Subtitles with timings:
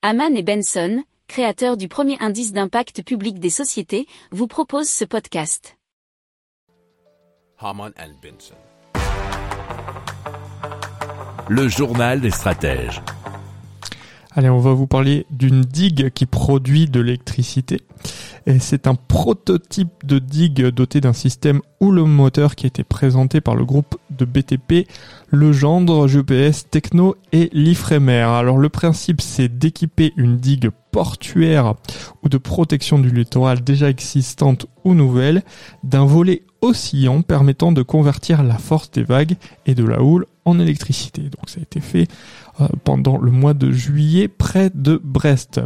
[0.00, 5.76] Haman et Benson, créateurs du premier indice d'impact public des sociétés, vous proposent ce podcast.
[7.58, 8.54] Haman and Benson.
[11.48, 13.02] Le journal des stratèges.
[14.30, 17.80] Allez, on va vous parler d'une digue qui produit de l'électricité.
[18.46, 23.56] Et c'est un prototype de digue doté d'un système moteur qui a été présenté par
[23.56, 24.88] le groupe de BTP,
[25.30, 28.22] Legendre, GPS, Techno et l'Ifremer.
[28.22, 31.74] Alors le principe c'est d'équiper une digue portuaire
[32.22, 35.42] ou de protection du littoral déjà existante ou nouvelle
[35.84, 39.36] d'un volet oscillant permettant de convertir la force des vagues
[39.66, 41.22] et de la houle en électricité.
[41.22, 42.08] Donc ça a été fait
[42.60, 45.60] euh, pendant le mois de juillet près de Brest.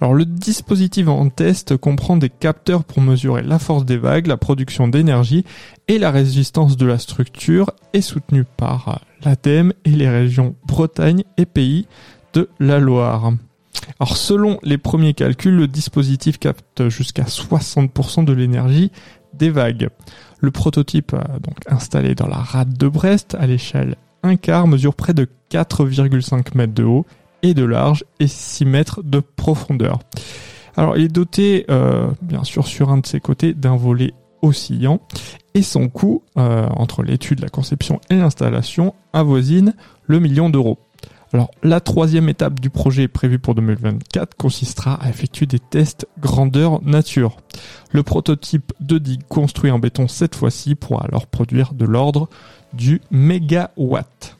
[0.00, 4.36] Alors le dispositif en test comprend des capteurs pour mesurer la force des vagues, la
[4.36, 5.44] production d'énergie
[5.88, 11.46] et la résistance de la structure est soutenu par l'ADEME et les régions Bretagne et
[11.46, 11.86] Pays
[12.34, 13.32] de la Loire.
[14.00, 18.90] Alors selon les premiers calculs, le dispositif capte jusqu'à 60% de l'énergie
[19.36, 19.88] des vagues.
[20.40, 25.14] Le prototype donc installé dans la rade de Brest à l'échelle 1 quart mesure près
[25.14, 27.06] de 4,5 mètres de haut
[27.42, 30.00] et de large et 6 mètres de profondeur.
[30.76, 35.00] Alors il est doté euh, bien sûr sur un de ses côtés d'un volet oscillant
[35.54, 39.74] et son coût euh, entre l'étude, la conception et l'installation avoisine
[40.06, 40.78] le million d'euros.
[41.36, 46.82] Alors la troisième étape du projet prévu pour 2024 consistera à effectuer des tests grandeur
[46.82, 47.36] nature.
[47.92, 52.30] Le prototype de digue construit en béton cette fois-ci pourra alors produire de l'ordre
[52.72, 54.38] du mégawatt.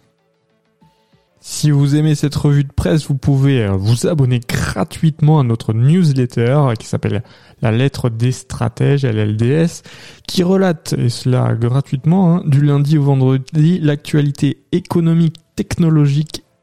[1.39, 5.75] Si vous aimez cette revue de presse, vous pouvez euh, vous abonner gratuitement à notre
[5.75, 7.23] newsletter qui s'appelle
[7.61, 9.83] La lettre des stratèges, LLDS,
[10.27, 16.43] qui relate, et cela gratuitement, hein, du lundi au vendredi, l'actualité économique, technologique,